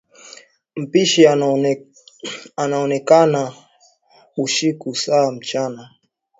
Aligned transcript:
Mpushi 0.79 1.21
anaonaka 1.31 3.19
busiku 4.35 4.89
sa 5.03 5.17
mchana 5.35 5.83